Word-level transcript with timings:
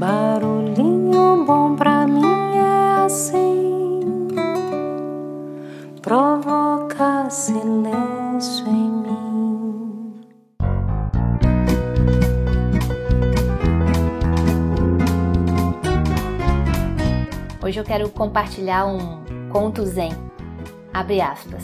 Barulhinho 0.00 1.44
bom 1.44 1.76
pra 1.76 2.06
mim 2.06 2.24
é 2.56 3.04
assim, 3.04 4.00
provoca 6.00 7.28
silêncio 7.28 8.66
em 8.66 8.90
mim. 8.90 10.20
Hoje 17.62 17.78
eu 17.78 17.84
quero 17.84 18.08
compartilhar 18.08 18.86
um 18.86 19.22
conto 19.50 19.84
zen. 19.84 20.12
Abre 20.94 21.20
aspas. 21.20 21.62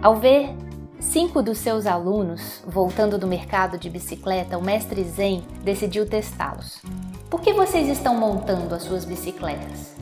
Ao 0.00 0.14
ver 0.14 0.54
cinco 1.00 1.42
dos 1.42 1.58
seus 1.58 1.86
alunos 1.86 2.62
voltando 2.66 3.18
do 3.18 3.26
mercado 3.26 3.78
de 3.78 3.88
bicicleta, 3.88 4.58
o 4.58 4.62
mestre 4.62 5.02
Zen 5.02 5.42
decidiu 5.64 6.06
testá-los. 6.06 6.80
Por 7.28 7.40
que 7.40 7.52
vocês 7.52 7.88
estão 7.88 8.16
montando 8.16 8.74
as 8.74 8.82
suas 8.82 9.04
bicicletas? 9.04 9.96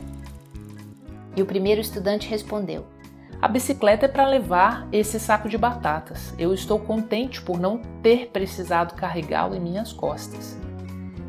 E 1.35 1.41
o 1.41 1.45
primeiro 1.45 1.79
estudante 1.79 2.29
respondeu: 2.29 2.85
A 3.41 3.47
bicicleta 3.47 4.05
é 4.05 4.09
para 4.09 4.27
levar 4.27 4.87
esse 4.91 5.19
saco 5.19 5.47
de 5.47 5.57
batatas. 5.57 6.33
Eu 6.37 6.53
estou 6.53 6.77
contente 6.77 7.41
por 7.41 7.59
não 7.59 7.77
ter 8.03 8.27
precisado 8.27 8.93
carregá-lo 8.95 9.55
em 9.55 9.59
minhas 9.59 9.93
costas. 9.93 10.57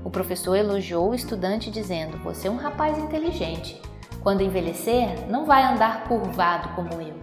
O 0.05 0.11
professor 0.11 0.57
elogiou 0.57 1.11
o 1.11 1.15
estudante 1.15 1.71
dizendo: 1.71 2.19
Você 2.19 2.49
é 2.49 2.51
um 2.51 2.57
rapaz 2.57 2.99
inteligente. 2.99 3.81
Quando 4.21 4.43
envelhecer, 4.43 5.27
não 5.31 5.47
vai 5.47 5.63
andar 5.63 6.05
curvado 6.05 6.71
como 6.71 7.01
eu. 7.01 7.15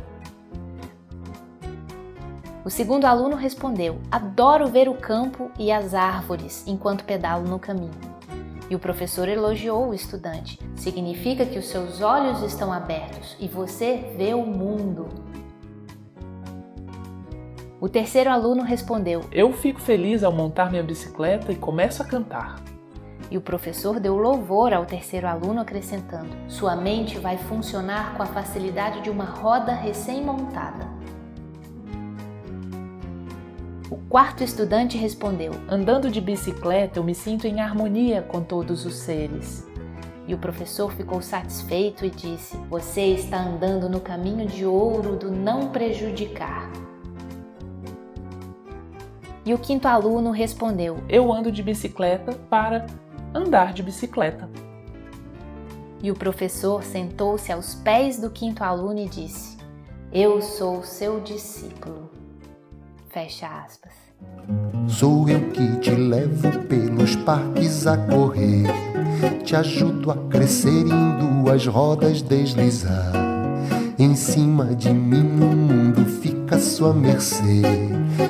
O 2.67 2.69
segundo 2.69 3.05
aluno 3.05 3.37
respondeu: 3.37 3.97
Adoro 4.11 4.67
ver 4.67 4.89
o 4.89 4.93
campo 4.93 5.49
e 5.57 5.71
as 5.71 5.93
árvores 5.93 6.67
enquanto 6.67 7.05
pedalo 7.05 7.47
no 7.47 7.57
caminho. 7.57 7.93
E 8.69 8.75
o 8.75 8.79
professor 8.79 9.29
elogiou 9.29 9.87
o 9.87 9.93
estudante: 9.93 10.59
Significa 10.75 11.45
que 11.45 11.57
os 11.57 11.67
seus 11.67 12.01
olhos 12.01 12.41
estão 12.43 12.73
abertos 12.73 13.37
e 13.39 13.47
você 13.47 14.13
vê 14.17 14.33
o 14.33 14.45
mundo. 14.45 15.07
O 17.79 17.87
terceiro 17.87 18.29
aluno 18.29 18.63
respondeu: 18.63 19.21
Eu 19.31 19.53
fico 19.53 19.79
feliz 19.79 20.21
ao 20.21 20.33
montar 20.33 20.69
minha 20.69 20.83
bicicleta 20.83 21.53
e 21.53 21.55
começo 21.55 22.03
a 22.03 22.05
cantar. 22.05 22.61
E 23.31 23.37
o 23.37 23.41
professor 23.41 23.97
deu 23.97 24.17
louvor 24.17 24.73
ao 24.73 24.85
terceiro 24.85 25.25
aluno, 25.25 25.61
acrescentando: 25.61 26.35
Sua 26.49 26.75
mente 26.75 27.17
vai 27.17 27.37
funcionar 27.37 28.17
com 28.17 28.23
a 28.23 28.25
facilidade 28.25 28.99
de 28.99 29.09
uma 29.09 29.23
roda 29.23 29.71
recém-montada. 29.71 30.96
O 33.89 33.95
quarto 33.95 34.43
estudante 34.43 34.97
respondeu: 34.97 35.53
Andando 35.69 36.11
de 36.11 36.19
bicicleta, 36.19 36.99
eu 36.99 37.03
me 37.05 37.15
sinto 37.15 37.47
em 37.47 37.61
harmonia 37.61 38.21
com 38.21 38.41
todos 38.41 38.85
os 38.85 38.95
seres. 38.95 39.65
E 40.27 40.33
o 40.33 40.37
professor 40.37 40.91
ficou 40.91 41.21
satisfeito 41.21 42.05
e 42.05 42.09
disse: 42.09 42.57
Você 42.69 43.13
está 43.13 43.39
andando 43.39 43.87
no 43.87 44.01
caminho 44.01 44.45
de 44.45 44.65
ouro 44.65 45.15
do 45.15 45.31
não 45.31 45.69
prejudicar. 45.69 46.69
E 49.45 49.53
o 49.53 49.57
quinto 49.57 49.87
aluno 49.87 50.31
respondeu: 50.31 50.97
Eu 51.07 51.31
ando 51.31 51.49
de 51.49 51.63
bicicleta 51.63 52.33
para 52.49 52.87
andar 53.33 53.71
de 53.71 53.81
bicicleta. 53.81 54.49
E 56.03 56.11
o 56.11 56.13
professor 56.13 56.83
sentou-se 56.83 57.53
aos 57.53 57.73
pés 57.73 58.19
do 58.19 58.29
quinto 58.29 58.65
aluno 58.65 58.99
e 58.99 59.07
disse: 59.07 59.57
Eu 60.11 60.41
sou 60.41 60.83
seu 60.83 61.21
discípulo. 61.21 62.16
Fecha 63.17 63.47
aspas. 63.65 63.93
Sou 64.87 65.27
eu 65.27 65.49
que 65.49 65.77
te 65.77 65.89
levo 65.89 66.51
pelos 66.67 67.15
parques 67.15 67.87
a 67.87 67.97
correr, 67.97 68.67
te 69.43 69.55
ajudo 69.55 70.11
a 70.11 70.17
crescer 70.29 70.85
em 70.85 71.17
duas 71.17 71.65
rodas 71.65 72.21
deslizar. 72.21 73.11
Em 73.97 74.13
cima 74.13 74.65
de 74.75 74.93
mim 74.93 75.41
o 75.41 75.55
mundo 75.55 76.05
fica 76.05 76.57
à 76.57 76.59
sua 76.59 76.93
mercê. 76.93 77.63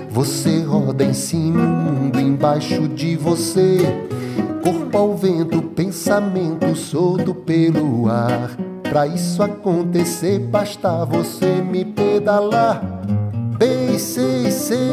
Você 0.09 0.61
roda 0.63 1.03
em 1.03 1.13
cima, 1.13 1.63
o 1.63 1.67
mundo 1.67 2.17
embaixo 2.21 2.87
de 2.87 3.17
você. 3.17 3.79
Corpo 4.63 4.97
ao 4.97 5.17
vento, 5.17 5.61
pensamento 5.63 6.73
solto 6.77 7.35
pelo 7.35 8.07
ar. 8.07 8.55
Pra 8.83 9.05
isso 9.05 9.43
acontecer, 9.43 10.39
basta 10.39 11.03
você 11.03 11.61
me 11.61 11.83
pedalar. 11.83 13.16
B-C-C-L-T-A 13.57 14.83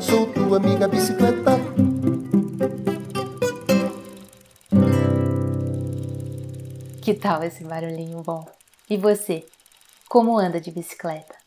Sou 0.00 0.26
tua 0.32 0.56
amiga 0.56 0.88
bicicleta 0.88 1.52
Que 7.02 7.12
tal 7.12 7.44
esse 7.44 7.62
barulhinho 7.64 8.22
bom? 8.22 8.46
E 8.88 8.96
você, 8.96 9.44
como 10.08 10.38
anda 10.38 10.58
de 10.58 10.70
bicicleta? 10.70 11.43